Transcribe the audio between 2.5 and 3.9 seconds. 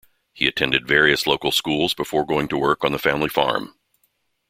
work on the family farm.